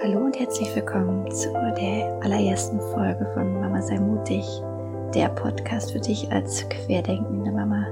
Hallo 0.00 0.24
und 0.24 0.38
herzlich 0.38 0.74
willkommen 0.76 1.28
zu 1.32 1.52
der 1.52 2.18
allerersten 2.22 2.78
Folge 2.78 3.28
von 3.34 3.60
Mama 3.60 3.82
sei 3.82 3.98
mutig, 3.98 4.44
der 5.12 5.28
Podcast 5.28 5.90
für 5.90 5.98
dich 5.98 6.30
als 6.30 6.68
querdenkende 6.68 7.50
Mama, 7.50 7.86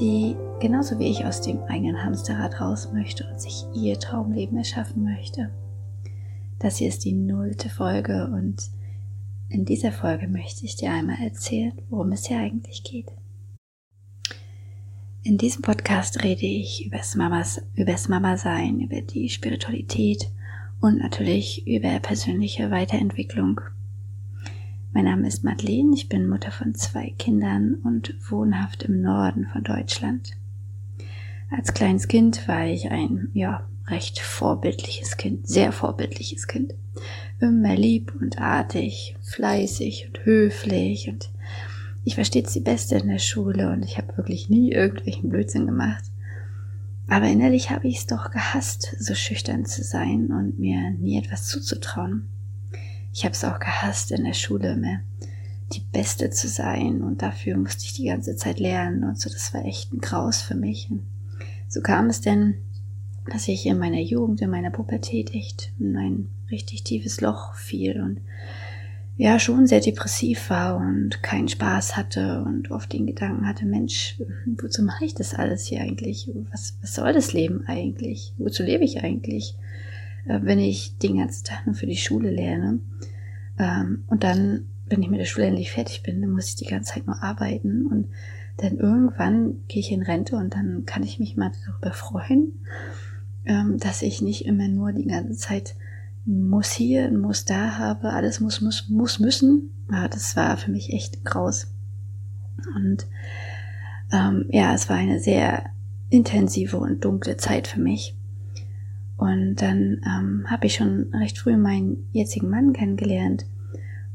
die 0.00 0.34
genauso 0.58 0.98
wie 0.98 1.10
ich 1.10 1.24
aus 1.24 1.42
dem 1.42 1.62
eigenen 1.64 2.02
Hamsterrad 2.02 2.60
raus 2.60 2.90
möchte 2.92 3.28
und 3.30 3.38
sich 3.38 3.66
ihr 3.74 3.98
Traumleben 3.98 4.56
erschaffen 4.56 5.04
möchte. 5.04 5.50
Das 6.58 6.78
hier 6.78 6.88
ist 6.88 7.04
die 7.04 7.12
nullte 7.12 7.68
Folge 7.68 8.30
und 8.32 8.70
in 9.50 9.64
dieser 9.64 9.92
Folge 9.92 10.28
möchte 10.28 10.64
ich 10.64 10.76
dir 10.76 10.90
einmal 10.90 11.22
erzählen, 11.22 11.80
worum 11.90 12.12
es 12.12 12.26
hier 12.26 12.38
eigentlich 12.38 12.82
geht. 12.82 13.12
In 15.24 15.38
diesem 15.38 15.62
Podcast 15.62 16.24
rede 16.24 16.46
ich 16.46 16.84
über 16.84 16.96
das 16.96 17.14
Mama 18.08 18.36
sein, 18.36 18.80
über 18.80 19.02
die 19.02 19.28
Spiritualität 19.28 20.28
und 20.82 20.98
natürlich 20.98 21.66
über 21.66 21.98
persönliche 22.00 22.70
Weiterentwicklung. 22.70 23.60
Mein 24.92 25.04
Name 25.04 25.28
ist 25.28 25.44
Madeleine, 25.44 25.94
ich 25.94 26.08
bin 26.08 26.28
Mutter 26.28 26.50
von 26.50 26.74
zwei 26.74 27.14
Kindern 27.16 27.76
und 27.84 28.14
wohnhaft 28.28 28.82
im 28.82 29.00
Norden 29.00 29.46
von 29.46 29.62
Deutschland. 29.62 30.32
Als 31.50 31.72
kleines 31.72 32.08
Kind 32.08 32.46
war 32.48 32.66
ich 32.66 32.90
ein, 32.90 33.30
ja, 33.32 33.66
recht 33.86 34.18
vorbildliches 34.18 35.16
Kind, 35.16 35.46
sehr 35.46 35.70
vorbildliches 35.70 36.48
Kind. 36.48 36.74
Immer 37.40 37.76
lieb 37.76 38.12
und 38.20 38.38
artig, 38.38 39.16
fleißig 39.22 40.08
und 40.08 40.24
höflich 40.24 41.08
und 41.08 41.30
ich 42.04 42.16
war 42.16 42.24
stets 42.24 42.52
die 42.52 42.60
Beste 42.60 42.96
in 42.96 43.06
der 43.06 43.20
Schule 43.20 43.70
und 43.70 43.84
ich 43.84 43.98
habe 43.98 44.16
wirklich 44.16 44.50
nie 44.50 44.72
irgendwelchen 44.72 45.30
Blödsinn 45.30 45.66
gemacht. 45.66 46.11
Aber 47.08 47.26
innerlich 47.26 47.70
habe 47.70 47.88
ich 47.88 47.98
es 47.98 48.06
doch 48.06 48.30
gehasst, 48.30 48.96
so 48.98 49.14
schüchtern 49.14 49.66
zu 49.66 49.82
sein 49.82 50.28
und 50.28 50.58
mir 50.58 50.90
nie 50.92 51.18
etwas 51.18 51.46
zuzutrauen. 51.46 52.28
Ich 53.12 53.24
habe 53.24 53.34
es 53.34 53.44
auch 53.44 53.58
gehasst, 53.58 54.10
in 54.12 54.24
der 54.24 54.32
Schule 54.32 54.76
mehr 54.76 55.00
die 55.72 55.80
Beste 55.80 56.30
zu 56.30 56.48
sein 56.48 57.02
und 57.02 57.22
dafür 57.22 57.56
musste 57.56 57.84
ich 57.84 57.94
die 57.94 58.06
ganze 58.06 58.36
Zeit 58.36 58.60
lernen 58.60 59.04
und 59.04 59.18
so. 59.18 59.30
Das 59.30 59.52
war 59.54 59.64
echt 59.64 59.92
ein 59.92 60.00
Graus 60.00 60.42
für 60.42 60.54
mich. 60.54 60.90
Und 60.90 61.02
so 61.68 61.80
kam 61.80 62.06
es 62.06 62.20
denn, 62.20 62.54
dass 63.30 63.48
ich 63.48 63.66
in 63.66 63.78
meiner 63.78 64.00
Jugend, 64.00 64.40
in 64.42 64.50
meiner 64.50 64.70
Pubertät 64.70 65.34
echt 65.34 65.72
in 65.78 65.96
ein 65.96 66.28
richtig 66.50 66.84
tiefes 66.84 67.20
Loch 67.20 67.54
fiel 67.54 68.00
und 68.00 68.20
ja 69.16 69.38
schon 69.38 69.66
sehr 69.66 69.80
depressiv 69.80 70.50
war 70.50 70.76
und 70.76 71.22
keinen 71.22 71.48
Spaß 71.48 71.96
hatte 71.96 72.42
und 72.44 72.70
oft 72.70 72.92
den 72.92 73.06
Gedanken 73.06 73.46
hatte, 73.46 73.66
Mensch, 73.66 74.20
wozu 74.60 74.82
mache 74.82 75.04
ich 75.04 75.14
das 75.14 75.34
alles 75.34 75.66
hier 75.66 75.82
eigentlich? 75.82 76.30
Was, 76.50 76.76
was 76.80 76.94
soll 76.94 77.12
das 77.12 77.32
Leben 77.32 77.64
eigentlich? 77.66 78.32
Wozu 78.38 78.62
lebe 78.62 78.84
ich 78.84 79.02
eigentlich, 79.02 79.56
äh, 80.26 80.40
wenn 80.42 80.58
ich 80.58 80.98
den 80.98 81.18
ganzen 81.18 81.44
Tag 81.44 81.66
nur 81.66 81.74
für 81.74 81.86
die 81.86 81.96
Schule 81.96 82.30
lerne? 82.30 82.80
Ähm, 83.58 84.04
und 84.06 84.24
dann, 84.24 84.66
wenn 84.86 85.02
ich 85.02 85.10
mit 85.10 85.20
der 85.20 85.26
Schule 85.26 85.46
endlich 85.46 85.72
fertig 85.72 86.02
bin, 86.02 86.20
dann 86.20 86.30
muss 86.30 86.48
ich 86.48 86.56
die 86.56 86.66
ganze 86.66 86.94
Zeit 86.94 87.06
nur 87.06 87.22
arbeiten 87.22 87.86
und 87.86 88.08
dann 88.56 88.78
irgendwann 88.78 89.56
gehe 89.68 89.80
ich 89.80 89.92
in 89.92 90.02
Rente 90.02 90.36
und 90.36 90.54
dann 90.54 90.84
kann 90.84 91.02
ich 91.02 91.18
mich 91.18 91.36
mal 91.36 91.52
darüber 91.66 91.92
freuen, 91.92 92.52
ähm, 93.44 93.78
dass 93.78 94.02
ich 94.02 94.22
nicht 94.22 94.46
immer 94.46 94.68
nur 94.68 94.92
die 94.92 95.06
ganze 95.06 95.36
Zeit 95.36 95.74
muss 96.24 96.72
hier, 96.72 97.10
muss 97.10 97.44
da 97.44 97.78
habe, 97.78 98.10
alles 98.10 98.40
muss, 98.40 98.60
muss, 98.60 98.88
muss, 98.88 99.18
müssen. 99.18 99.70
Ja, 99.90 100.08
das 100.08 100.36
war 100.36 100.56
für 100.56 100.70
mich 100.70 100.92
echt 100.92 101.24
graus. 101.24 101.74
Und 102.76 103.06
ähm, 104.12 104.46
ja, 104.50 104.74
es 104.74 104.88
war 104.88 104.96
eine 104.96 105.18
sehr 105.18 105.64
intensive 106.10 106.76
und 106.76 107.04
dunkle 107.04 107.36
Zeit 107.36 107.66
für 107.66 107.80
mich. 107.80 108.16
Und 109.16 109.56
dann 109.56 110.00
ähm, 110.04 110.44
habe 110.48 110.66
ich 110.66 110.74
schon 110.74 111.12
recht 111.14 111.38
früh 111.38 111.56
meinen 111.56 112.08
jetzigen 112.12 112.50
Mann 112.50 112.72
kennengelernt 112.72 113.46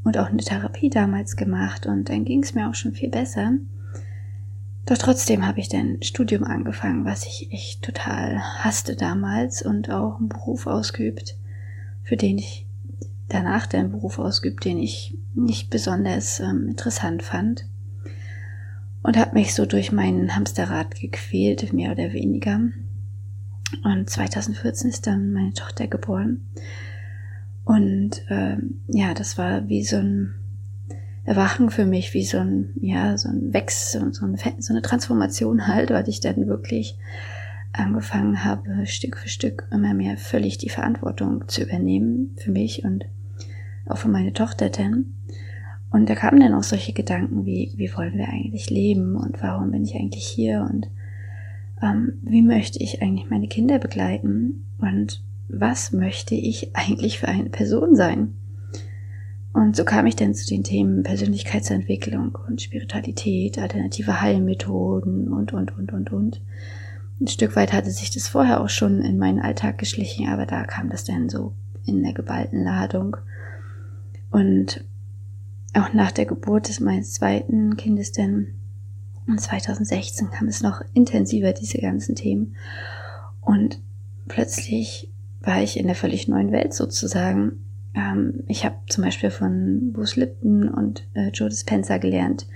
und 0.04 0.18
auch 0.18 0.28
eine 0.28 0.38
Therapie 0.38 0.90
damals 0.90 1.36
gemacht 1.36 1.86
und 1.86 2.10
dann 2.10 2.26
ging 2.26 2.44
es 2.44 2.54
mir 2.54 2.70
auch 2.70 2.76
schon 2.76 2.94
viel 2.94 3.10
besser. 3.10 3.54
Doch 4.86 4.98
trotzdem 4.98 5.46
habe 5.46 5.60
ich 5.60 5.68
dann 5.68 6.02
Studium 6.02 6.46
angefangen, 6.46 7.04
was 7.04 7.26
ich 7.26 7.52
echt 7.52 7.84
total 7.84 8.40
hasste 8.64 8.96
damals 8.96 9.62
und 9.62 9.90
auch 9.90 10.18
einen 10.18 10.30
Beruf 10.30 10.66
ausgeübt, 10.66 11.38
für 12.08 12.16
den 12.16 12.38
ich 12.38 12.66
danach 13.28 13.68
den 13.68 13.92
Beruf 13.92 14.18
ausgeübt, 14.18 14.64
den 14.64 14.80
ich 14.80 15.18
nicht 15.36 15.70
besonders 15.70 16.40
ähm, 16.40 16.70
interessant 16.70 17.22
fand. 17.22 17.66
Und 19.04 19.18
habe 19.18 19.34
mich 19.34 19.54
so 19.54 19.66
durch 19.66 19.92
meinen 19.92 20.34
Hamsterrad 20.34 20.96
gequält, 20.96 21.74
mehr 21.74 21.92
oder 21.92 22.14
weniger. 22.14 22.62
Und 23.84 24.10
2014 24.10 24.90
ist 24.90 25.06
dann 25.06 25.34
meine 25.34 25.52
Tochter 25.52 25.88
geboren. 25.88 26.48
Und 27.66 28.24
ähm, 28.30 28.82
ja, 28.88 29.14
das 29.14 29.38
war 29.38 29.68
wie 29.68 29.84
so 29.84 29.98
ein 29.98 30.34
Erwachen 31.26 31.70
für 31.70 31.86
mich, 31.86 32.14
wie 32.14 32.24
so 32.24 32.38
ein, 32.38 32.70
ja, 32.80 33.18
so 33.18 33.28
ein 33.28 33.52
Wechsel, 33.52 34.14
so, 34.14 34.26
ein, 34.26 34.38
so 34.60 34.74
eine 34.74 34.82
Transformation 34.82 35.68
halt, 35.68 35.90
weil 35.90 36.08
ich 36.08 36.22
dann 36.22 36.48
wirklich 36.48 36.98
angefangen 37.74 38.44
habe, 38.44 38.86
Stück 38.86 39.18
für 39.18 39.30
Stück 39.30 39.68
immer 39.72 39.94
mehr 39.94 40.18
völlig 40.18 40.58
die 40.58 40.70
Verantwortung 40.70 41.48
zu 41.48 41.64
übernehmen 41.64 42.36
für 42.38 42.52
mich 42.52 42.84
und 42.84 43.06
auch 43.86 43.98
für 43.98 44.10
meine 44.10 44.34
Tochter 44.34 44.70
denn. 44.70 45.14
Und 45.90 46.10
da 46.10 46.16
kamen 46.16 46.42
dann 46.42 46.54
auch 46.54 46.64
solche 46.64 46.94
Gedanken 46.94 47.46
wie, 47.46 47.74
wie 47.78 47.94
wollen 47.96 48.18
wir 48.18 48.28
eigentlich 48.28 48.70
leben 48.70 49.16
und 49.16 49.42
warum 49.42 49.72
bin 49.72 49.84
ich 49.84 49.96
eigentlich 49.96 50.28
hier 50.28 50.68
und 50.70 50.90
ähm, 51.82 52.20
wie 52.24 52.42
möchte 52.42 52.80
ich 52.80 53.02
eigentlich 53.02 53.30
meine 53.30 53.48
Kinder 53.48 53.80
begleiten 53.80 54.66
und 54.80 55.24
was 55.48 55.94
möchte 55.94 56.36
ich 56.36 56.76
eigentlich 56.76 57.20
für 57.20 57.28
eine 57.28 57.50
Person 57.50 57.96
sein? 57.96 58.34
Und 59.54 59.76
so 59.76 59.86
kam 59.86 60.06
ich 60.06 60.16
dann 60.16 60.36
zu 60.36 60.46
den 60.46 60.64
Themen 60.64 61.04
Persönlichkeitsentwicklung 61.04 62.38
und 62.48 62.62
Spiritualität, 62.62 63.58
alternative 63.58 64.22
Heilmethoden 64.22 65.30
und, 65.30 65.54
und, 65.54 65.76
und, 65.76 65.94
und, 65.94 66.12
und. 66.12 66.42
Ein 67.20 67.28
Stück 67.28 67.56
weit 67.56 67.74
hatte 67.74 67.90
sich 67.92 68.12
das 68.12 68.28
vorher 68.28 68.62
auch 68.62 68.70
schon 68.70 69.02
in 69.02 69.18
meinen 69.18 69.40
Alltag 69.40 69.78
geschlichen, 69.78 70.28
aber 70.28 70.46
da 70.46 70.64
kam 70.64 70.90
das 70.90 71.04
dann 71.04 71.30
so 71.30 71.54
in 71.86 72.04
der 72.04 72.14
geballten 72.14 72.64
Ladung. 72.64 73.18
Und 74.30 74.84
auch 75.74 75.94
nach 75.94 76.12
der 76.12 76.26
Geburt 76.26 76.70
des 76.70 76.80
meines 76.80 77.14
zweiten 77.14 77.76
Kindes 77.78 78.12
dann 78.12 78.48
2016 79.36 80.30
kam 80.32 80.48
es 80.48 80.62
noch 80.62 80.82
intensiver, 80.94 81.54
diese 81.54 81.80
ganzen 81.80 82.16
Themen. 82.16 82.56
Und 83.42 83.82
plötzlich 84.28 85.12
war 85.42 85.62
ich 85.62 85.78
in 85.78 85.88
der 85.88 85.96
völlig 85.96 86.28
neuen 86.28 86.52
Welt 86.52 86.74
sozusagen. 86.74 87.64
Ähm, 87.94 88.44
ich 88.48 88.64
habe 88.64 88.76
zum 88.88 89.04
Beispiel 89.04 89.30
von 89.30 89.92
Bruce 89.92 90.16
Lipton 90.16 90.70
und 90.70 91.08
äh, 91.14 91.30
Joe 91.30 91.50
Dispenza 91.50 91.98
gelernt, 91.98 92.48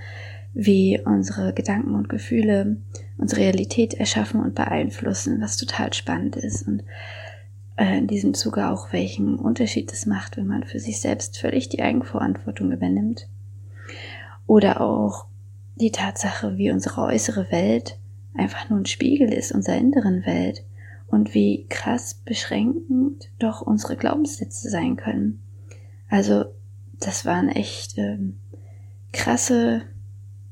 wie 0.53 0.99
unsere 1.03 1.53
Gedanken 1.53 1.95
und 1.95 2.09
Gefühle 2.09 2.77
unsere 3.17 3.41
Realität 3.41 3.93
erschaffen 3.93 4.41
und 4.41 4.55
beeinflussen, 4.55 5.39
was 5.41 5.57
total 5.57 5.93
spannend 5.93 6.35
ist 6.35 6.67
und 6.67 6.83
äh, 7.77 7.97
in 7.97 8.07
diesem 8.07 8.33
Zuge 8.33 8.69
auch 8.69 8.91
welchen 8.91 9.35
Unterschied 9.35 9.91
es 9.93 10.05
macht, 10.05 10.37
wenn 10.37 10.47
man 10.47 10.63
für 10.63 10.79
sich 10.79 10.99
selbst 10.99 11.37
völlig 11.37 11.69
die 11.69 11.81
Eigenverantwortung 11.81 12.71
übernimmt. 12.71 13.27
Oder 14.47 14.81
auch 14.81 15.27
die 15.75 15.91
Tatsache, 15.91 16.57
wie 16.57 16.71
unsere 16.71 17.01
äußere 17.01 17.51
Welt 17.51 17.97
einfach 18.33 18.69
nur 18.69 18.79
ein 18.79 18.85
Spiegel 18.85 19.31
ist 19.31 19.51
unserer 19.51 19.77
inneren 19.77 20.25
Welt 20.25 20.63
und 21.07 21.33
wie 21.33 21.65
krass 21.69 22.13
beschränkend 22.13 23.29
doch 23.39 23.61
unsere 23.61 23.95
Glaubenssätze 23.95 24.69
sein 24.69 24.95
können. 24.95 25.41
Also 26.09 26.45
das 26.99 27.25
waren 27.25 27.49
echt 27.49 27.97
ähm, 27.97 28.37
krasse 29.11 29.83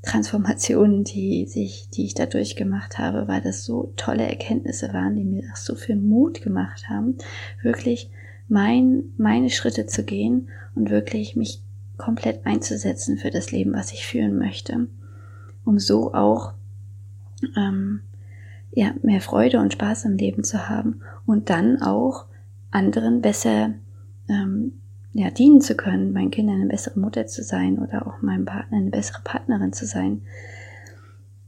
Transformationen, 0.01 1.04
die 1.04 1.46
sich, 1.46 1.90
die 1.90 2.06
ich 2.06 2.13
da 2.13 2.25
durchgemacht 2.25 2.98
habe, 2.98 3.28
weil 3.28 3.42
das 3.42 3.66
so 3.66 3.94
tolle 3.98 4.28
Erkenntnisse 4.28 4.94
waren, 4.94 5.16
die 5.16 5.25
mir 5.25 5.44
auch 5.51 5.57
so 5.57 5.75
viel 5.75 5.98
Mut 5.98 6.42
gemacht 6.42 6.90
haben, 6.90 7.18
wirklich 7.62 8.10
mein, 8.48 9.04
meine 9.18 9.50
Schritte 9.50 9.88
zu 9.88 10.04
gehen 10.04 10.48
und 10.75 10.90
wirklich 10.90 11.36
mich 11.36 11.62
komplett 11.98 12.46
einzusetzen 12.46 13.18
für 13.18 13.30
das 13.30 13.51
Leben, 13.51 13.74
was 13.74 13.92
ich 13.92 14.06
führen 14.06 14.38
möchte, 14.38 14.88
um 15.66 15.80
so 15.80 16.13
auch 16.13 16.54
ähm, 17.57 18.01
ja, 18.72 18.94
mehr 19.01 19.22
Freude 19.22 19.60
und 19.60 19.74
Spaß 19.74 20.06
im 20.06 20.16
Leben 20.16 20.44
zu 20.44 20.69
haben 20.69 21.01
und 21.25 21.50
dann 21.50 21.81
auch 21.81 22.25
anderen 22.72 23.22
besser 23.22 23.74
ähm, 24.30 24.74
ja, 25.11 25.31
dienen 25.31 25.61
zu 25.61 25.75
können, 25.75 26.13
meinen 26.13 26.31
Kindern 26.31 26.57
eine 26.57 26.69
bessere 26.69 27.00
Mutter 27.00 27.25
zu 27.25 27.44
sein 27.44 27.79
oder 27.79 28.06
auch 28.06 28.21
meinem 28.21 28.45
Partner 28.45 28.77
eine 28.77 28.91
bessere 28.91 29.21
Partnerin 29.23 29.73
zu 29.73 29.85
sein. 29.85 30.21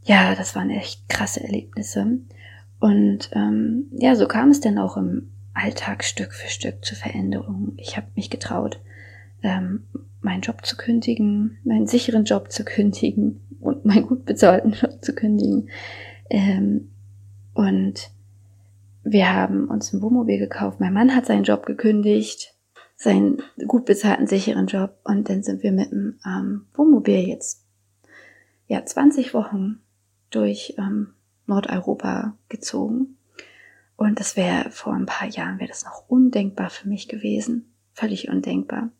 Ja, 0.04 0.34
das 0.36 0.56
waren 0.56 0.72
echt 0.72 1.08
krasse 1.10 1.44
Erlebnisse. 1.44 2.20
Und 2.80 3.30
ähm, 3.34 3.86
ja, 3.92 4.16
so 4.16 4.28
kam 4.28 4.50
es 4.50 4.60
dann 4.60 4.80
auch 4.80 4.98
im 4.98 5.30
Alltag 5.54 6.04
Stück 6.04 6.34
für 6.34 6.50
Stück 6.50 6.84
zur 6.84 6.98
Veränderung. 6.98 7.74
Ich 7.78 7.98
habe 7.98 8.08
mich 8.16 8.32
getraut, 8.32 8.80
ähm, 9.44 9.84
meinen 10.22 10.42
Job 10.42 10.66
zu 10.66 10.76
kündigen, 10.78 11.58
meinen 11.64 11.88
sicheren 11.88 12.26
Job 12.26 12.52
zu 12.52 12.64
kündigen 12.64 13.42
und 13.60 13.86
meinen 13.86 14.08
gut 14.08 14.26
bezahlten 14.26 14.72
Job 14.72 15.04
zu 15.04 15.14
kündigen. 15.14 15.70
Ähm, 16.30 16.90
und 17.54 18.10
wir 19.04 19.34
haben 19.34 19.68
uns 19.68 19.94
ein 19.94 20.02
Wohnmobil 20.02 20.40
gekauft. 20.40 20.80
Mein 20.80 20.94
Mann 20.94 21.16
hat 21.16 21.26
seinen 21.28 21.44
Job 21.44 21.66
gekündigt, 21.66 22.56
seinen 23.02 23.42
gut 23.68 23.86
bezahlten, 23.86 24.28
sicheren 24.28 24.68
Job. 24.68 24.96
Und 25.04 25.28
dann 25.28 25.42
sind 25.42 25.64
wir 25.64 25.72
mit 25.72 25.92
dem 25.92 26.20
ähm, 26.24 26.68
Wohnmobil 26.76 27.28
jetzt 27.28 27.66
ja 28.68 28.86
20 28.86 29.34
Wochen 29.34 29.82
durch 30.30 30.76
ähm, 30.78 31.14
Nordeuropa 31.48 32.38
gezogen. 32.48 33.18
Und 33.96 34.20
das 34.20 34.38
wäre 34.38 34.70
vor 34.70 34.94
ein 34.94 35.08
paar 35.08 35.28
Jahren 35.28 35.60
wäre 35.60 35.70
das 35.70 35.84
noch 35.84 36.10
undenkbar 36.10 36.70
für 36.70 36.88
mich 36.88 37.08
gewesen. 37.08 37.74
Völlig 37.94 38.30
undenkbar. 38.30 38.92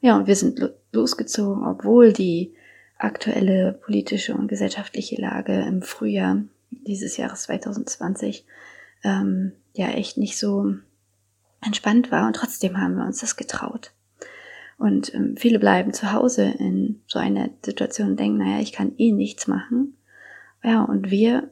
Ja, 0.00 0.16
und 0.16 0.26
wir 0.26 0.34
sind 0.34 0.60
losgezogen, 0.90 1.64
obwohl 1.64 2.12
die 2.12 2.54
aktuelle 2.98 3.72
politische 3.72 4.34
und 4.34 4.48
gesellschaftliche 4.48 5.20
Lage 5.20 5.60
im 5.60 5.82
Frühjahr 5.82 6.42
dieses 6.70 7.16
Jahres 7.16 7.42
2020 7.42 8.44
ähm, 9.04 9.52
ja 9.74 9.90
echt 9.90 10.18
nicht 10.18 10.38
so 10.38 10.74
entspannt 11.66 12.10
war 12.10 12.26
und 12.26 12.36
trotzdem 12.36 12.80
haben 12.80 12.96
wir 12.96 13.04
uns 13.04 13.20
das 13.20 13.36
getraut. 13.36 13.92
Und 14.78 15.14
ähm, 15.14 15.36
viele 15.36 15.58
bleiben 15.58 15.92
zu 15.92 16.12
Hause 16.12 16.54
in 16.58 17.00
so 17.06 17.18
einer 17.18 17.50
Situation 17.64 18.10
und 18.10 18.20
denken, 18.20 18.38
naja, 18.38 18.60
ich 18.60 18.72
kann 18.72 18.92
eh 18.98 19.12
nichts 19.12 19.46
machen. 19.46 19.96
Ja, 20.62 20.82
und 20.82 21.10
wir, 21.10 21.50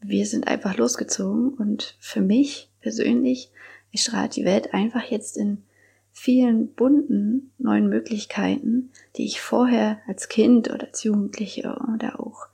wir 0.00 0.26
sind 0.26 0.48
einfach 0.48 0.76
losgezogen 0.76 1.50
und 1.54 1.96
für 2.00 2.22
mich 2.22 2.70
persönlich 2.80 3.50
strahlt 3.94 4.36
die 4.36 4.44
Welt 4.44 4.72
einfach 4.72 5.04
jetzt 5.04 5.36
in 5.36 5.64
vielen 6.12 6.74
bunten 6.74 7.52
neuen 7.58 7.88
Möglichkeiten, 7.88 8.90
die 9.16 9.24
ich 9.24 9.40
vorher 9.40 10.00
als 10.06 10.28
Kind 10.28 10.70
oder 10.70 10.88
als 10.88 11.02
Jugendliche 11.04 11.76
oder 11.94 12.20
auch 12.20 12.46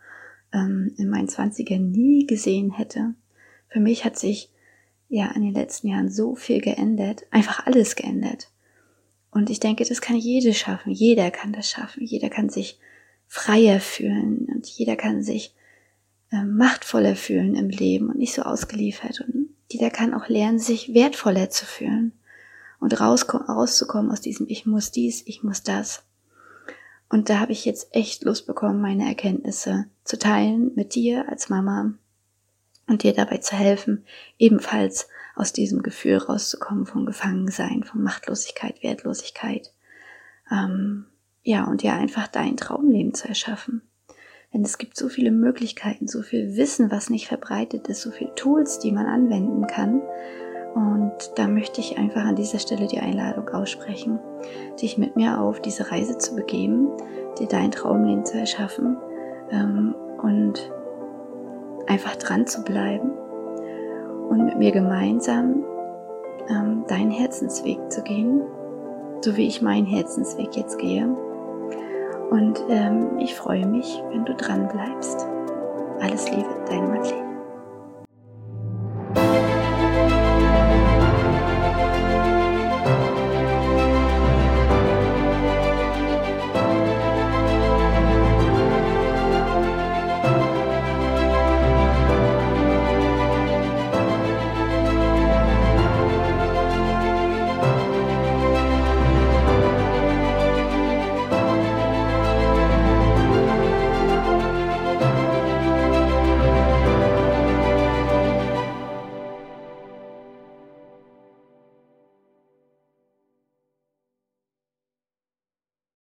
ähm, 0.52 0.92
in 0.96 1.08
meinen 1.08 1.28
Zwanzigern 1.28 1.90
nie 1.90 2.26
gesehen 2.26 2.72
hätte. 2.72 3.14
Für 3.68 3.80
mich 3.80 4.04
hat 4.04 4.18
sich 4.18 4.50
ja 5.08 5.30
in 5.32 5.42
den 5.42 5.54
letzten 5.54 5.88
Jahren 5.88 6.10
so 6.10 6.34
viel 6.34 6.60
geändert, 6.60 7.24
einfach 7.30 7.66
alles 7.66 7.96
geändert. 7.96 8.50
Und 9.30 9.50
ich 9.50 9.60
denke, 9.60 9.84
das 9.84 10.00
kann 10.00 10.16
jede 10.16 10.54
schaffen. 10.54 10.92
Jeder 10.92 11.30
kann 11.30 11.52
das 11.52 11.68
schaffen. 11.68 12.02
Jeder 12.02 12.30
kann 12.30 12.48
sich 12.48 12.78
freier 13.26 13.80
fühlen 13.80 14.48
und 14.54 14.66
jeder 14.66 14.96
kann 14.96 15.22
sich 15.22 15.54
äh, 16.32 16.42
machtvoller 16.44 17.16
fühlen 17.16 17.54
im 17.54 17.68
Leben 17.68 18.08
und 18.08 18.18
nicht 18.18 18.34
so 18.34 18.42
ausgeliefert. 18.42 19.20
Und 19.20 19.50
jeder 19.70 19.90
kann 19.90 20.14
auch 20.14 20.28
lernen, 20.28 20.58
sich 20.58 20.94
wertvoller 20.94 21.50
zu 21.50 21.66
fühlen 21.66 22.12
und 22.80 22.98
raus, 23.00 23.26
rauszukommen 23.28 24.10
aus 24.10 24.20
diesem 24.20 24.46
Ich 24.48 24.64
muss 24.64 24.90
dies, 24.90 25.22
ich 25.26 25.42
muss 25.42 25.62
das. 25.62 26.04
Und 27.08 27.28
da 27.28 27.38
habe 27.38 27.52
ich 27.52 27.64
jetzt 27.64 27.94
echt 27.94 28.24
Lust 28.24 28.46
bekommen, 28.46 28.80
meine 28.80 29.06
Erkenntnisse 29.06 29.86
zu 30.04 30.18
teilen 30.18 30.72
mit 30.74 30.94
dir 30.94 31.28
als 31.28 31.48
Mama 31.48 31.94
und 32.86 33.02
dir 33.02 33.12
dabei 33.12 33.38
zu 33.38 33.56
helfen, 33.56 34.04
ebenfalls 34.38 35.08
aus 35.34 35.52
diesem 35.52 35.82
Gefühl 35.82 36.16
rauszukommen 36.16 36.86
vom 36.86 37.06
Gefangensein, 37.06 37.82
von 37.84 38.02
Machtlosigkeit, 38.02 38.82
Wertlosigkeit. 38.82 39.72
Ähm, 40.50 41.06
ja, 41.42 41.64
und 41.64 41.82
dir 41.82 41.92
einfach 41.92 42.26
dein 42.26 42.56
Traumleben 42.56 43.14
zu 43.14 43.28
erschaffen. 43.28 43.82
Denn 44.52 44.62
es 44.62 44.78
gibt 44.78 44.96
so 44.96 45.08
viele 45.08 45.30
Möglichkeiten, 45.30 46.08
so 46.08 46.22
viel 46.22 46.56
Wissen, 46.56 46.90
was 46.90 47.10
nicht 47.10 47.28
verbreitet 47.28 47.88
ist, 47.88 48.02
so 48.02 48.10
viele 48.10 48.34
Tools, 48.34 48.78
die 48.78 48.92
man 48.92 49.06
anwenden 49.06 49.66
kann. 49.66 50.00
Und 50.74 51.12
da 51.36 51.48
möchte 51.48 51.80
ich 51.80 51.98
einfach 51.98 52.24
an 52.24 52.36
dieser 52.36 52.58
Stelle 52.58 52.86
die 52.86 53.00
Einladung 53.00 53.48
aussprechen, 53.48 54.18
dich 54.80 54.98
mit 54.98 55.16
mir 55.16 55.40
auf 55.40 55.60
diese 55.60 55.90
Reise 55.90 56.18
zu 56.18 56.34
begeben, 56.34 56.88
dir 57.38 57.48
dein 57.48 57.70
Traumleben 57.70 58.24
zu 58.24 58.38
erschaffen 58.38 58.96
ähm, 59.50 59.94
und 60.22 60.70
einfach 61.86 62.16
dran 62.16 62.46
zu 62.46 62.62
bleiben 62.62 63.10
und 64.28 64.44
mit 64.44 64.58
mir 64.58 64.72
gemeinsam 64.72 65.64
ähm, 66.48 66.84
deinen 66.88 67.10
Herzensweg 67.10 67.78
zu 67.90 68.02
gehen, 68.02 68.42
so 69.20 69.36
wie 69.36 69.46
ich 69.46 69.62
meinen 69.62 69.86
Herzensweg 69.86 70.56
jetzt 70.56 70.78
gehe. 70.78 71.08
Und 72.30 72.62
ähm, 72.68 73.18
ich 73.18 73.34
freue 73.34 73.66
mich, 73.66 74.02
wenn 74.10 74.24
du 74.24 74.34
dran 74.34 74.68
bleibst. 74.68 75.26
Alles 76.00 76.30
Liebe, 76.30 76.48
deine 76.68 76.88
Madeleine. 76.88 77.25